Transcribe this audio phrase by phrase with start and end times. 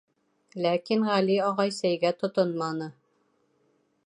[0.65, 2.93] Ләкин Ғәли ағай сәйгә тотонманы.